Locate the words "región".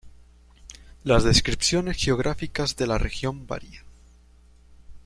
2.97-3.45